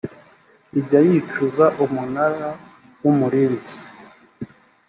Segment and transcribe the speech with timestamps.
[0.79, 2.49] ijya yicuza umunara
[3.03, 3.75] w umurinzi